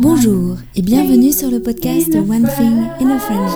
[0.00, 3.52] Bonjour et bienvenue sur le podcast One Thing in a French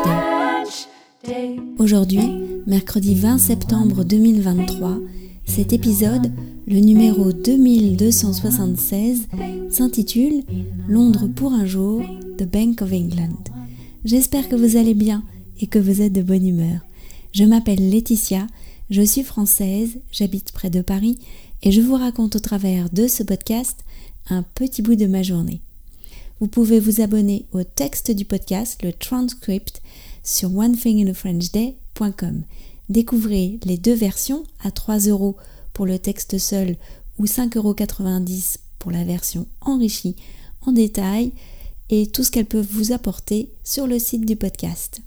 [1.24, 1.56] Day.
[1.78, 2.20] Aujourd'hui,
[2.66, 4.98] mercredi 20 septembre 2023,
[5.46, 6.30] cet épisode,
[6.66, 9.28] le numéro 2276,
[9.70, 10.42] s'intitule
[10.88, 12.02] Londres pour un jour,
[12.36, 13.44] The Bank of England.
[14.04, 15.24] J'espère que vous allez bien
[15.58, 16.80] et que vous êtes de bonne humeur.
[17.32, 18.46] Je m'appelle Laetitia,
[18.88, 21.18] je suis française, j'habite près de Paris
[21.62, 23.84] et je vous raconte au travers de ce podcast
[24.28, 25.60] un petit bout de ma journée.
[26.40, 29.80] Vous pouvez vous abonner au texte du podcast, le transcript,
[30.22, 32.42] sur onethinginafrenchday.com.
[32.88, 35.36] Découvrez les deux versions à 3 euros
[35.72, 36.76] pour le texte seul
[37.18, 37.74] ou 5,90 euros
[38.78, 40.16] pour la version enrichie
[40.62, 41.32] en détail
[41.88, 45.00] et tout ce qu'elles peuvent vous apporter sur le site du podcast.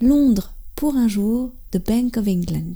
[0.00, 2.74] Londres pour un jour de Bank of England.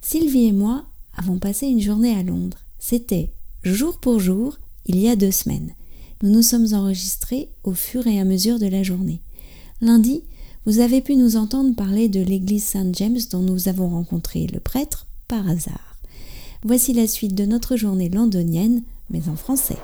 [0.00, 0.84] Sylvie et moi
[1.16, 2.58] avons passé une journée à Londres.
[2.78, 3.30] C'était
[3.62, 5.74] jour pour jour il y a deux semaines.
[6.22, 9.20] Nous nous sommes enregistrés au fur et à mesure de la journée.
[9.80, 10.22] Lundi,
[10.66, 14.60] vous avez pu nous entendre parler de l'église Saint James dont nous avons rencontré le
[14.60, 15.96] prêtre par hasard.
[16.64, 19.78] Voici la suite de notre journée londonienne, mais en français.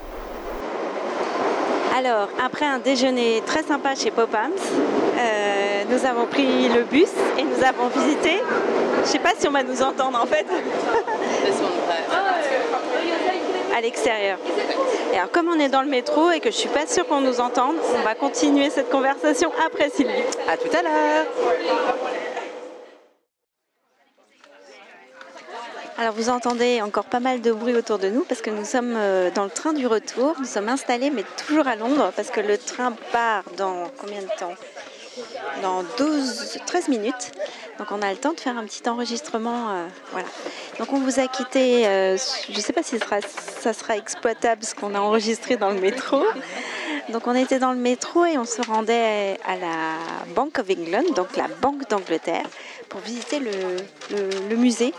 [1.96, 4.52] Alors, après un déjeuner très sympa chez Popams,
[5.18, 8.38] euh, nous avons pris le bus et nous avons visité.
[8.94, 10.46] Je ne sais pas si on va nous entendre en fait.
[13.78, 14.38] à l'extérieur.
[15.12, 17.20] Et alors, comme on est dans le métro et que je suis pas sûre qu'on
[17.20, 20.12] nous entende, on va continuer cette conversation après Sylvie.
[20.48, 21.26] À tout à l'heure.
[25.96, 28.94] Alors vous entendez encore pas mal de bruit autour de nous parce que nous sommes
[28.96, 30.36] euh, dans le train du retour.
[30.38, 34.28] Nous sommes installés mais toujours à Londres parce que le train part dans combien de
[34.38, 34.54] temps?
[35.62, 37.32] Dans 12, 13 minutes.
[37.78, 39.70] Donc on a le temps de faire un petit enregistrement.
[39.70, 40.28] Euh, voilà.
[40.78, 42.16] Donc on vous a quitté, euh,
[42.48, 46.22] je ne sais pas si ça sera, exploitable ce qu'on a enregistré dans le métro.
[47.10, 51.14] Donc on était dans le métro et on se rendait à la Bank of England,
[51.14, 52.44] donc la Banque d'Angleterre,
[52.88, 54.92] pour visiter le musée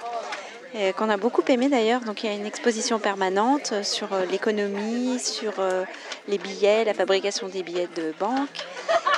[0.97, 2.02] qu'on a beaucoup aimé d'ailleurs.
[2.02, 5.84] Donc il y a une exposition permanente sur euh, l'économie, sur euh,
[6.28, 8.50] les billets, la fabrication des billets de banque.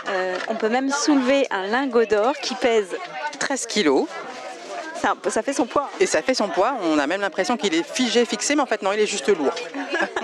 [0.10, 2.96] Euh, on peut même soulever un lingot d'or qui pèse
[3.40, 4.08] 13 kilos.
[5.02, 5.90] Ça, ça, fait son poids.
[6.00, 6.78] Et ça fait son poids.
[6.84, 9.30] On a même l'impression qu'il est figé, fixé, mais en fait non, il est juste
[9.30, 9.54] lourd.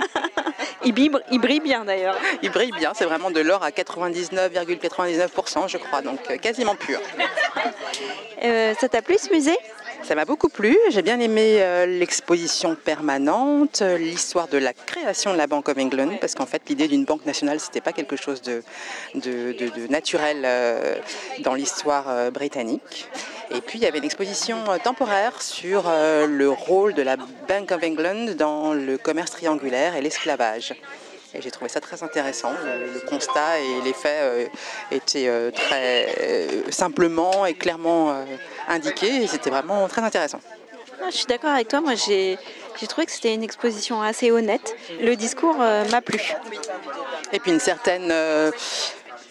[0.85, 2.15] il, vibre, il brille bien d'ailleurs.
[2.44, 6.99] Il brille bien, c'est vraiment de l'or à 99,99%, je crois, donc quasiment pur.
[8.79, 9.57] ça t'a plu ce musée?
[10.03, 10.77] Ça m'a beaucoup plu.
[10.89, 15.77] J'ai bien aimé euh, l'exposition permanente, euh, l'histoire de la création de la Bank of
[15.77, 18.63] England, parce qu'en fait, l'idée d'une banque nationale, c'était pas quelque chose de,
[19.89, 20.95] naturel euh,
[21.39, 23.09] dans l'histoire britannique.
[23.51, 27.15] Et puis, il y avait une exposition temporaire sur le rôle de la
[27.47, 30.73] Bank of England dans le commerce triangulaire et l'esclavage.
[31.33, 32.51] Et j'ai trouvé ça très intéressant.
[32.63, 34.51] Le, constat et les faits
[34.91, 38.25] étaient très simplement et clairement
[38.67, 40.39] indiqué et c'était vraiment très intéressant.
[41.01, 42.38] Ah, je suis d'accord avec toi, moi j'ai
[42.89, 44.75] trouvé que c'était une exposition assez honnête.
[44.99, 46.19] Le discours euh, m'a plu.
[47.31, 48.51] Et puis une certaine euh,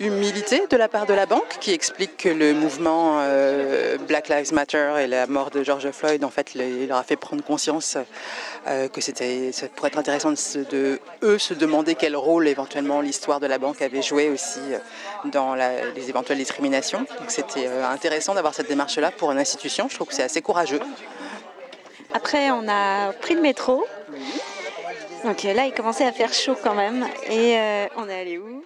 [0.01, 4.53] humilité de la part de la banque qui explique que le mouvement euh, Black Lives
[4.53, 7.97] Matter et la mort de George Floyd en fait leur a fait prendre conscience
[8.67, 13.41] euh, que c'était ça pourrait être intéressant de, eux se demander quel rôle éventuellement l'histoire
[13.41, 14.79] de la banque avait joué aussi euh,
[15.27, 17.07] dans les éventuelles discriminations.
[17.19, 19.89] Donc c'était intéressant d'avoir cette démarche là pour une institution.
[19.89, 20.81] Je trouve que c'est assez courageux.
[22.13, 23.87] Après on a pris le métro.
[25.25, 27.57] Donc là il commençait à faire chaud quand même et
[27.97, 28.63] on est allé où?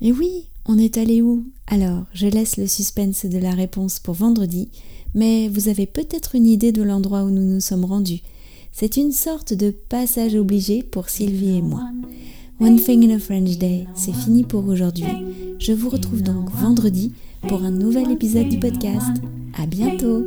[0.00, 1.44] Et oui, on est allé où?
[1.66, 4.68] Alors, je laisse le suspense de la réponse pour vendredi,
[5.14, 8.20] mais vous avez peut-être une idée de l'endroit où nous nous sommes rendus.
[8.72, 11.82] C'est une sorte de passage obligé pour Sylvie et moi.
[12.60, 15.04] One Thing in a French Day, c'est fini pour aujourd'hui.
[15.58, 17.12] Je vous retrouve donc vendredi
[17.48, 19.16] pour un nouvel épisode du podcast.
[19.58, 20.26] À bientôt!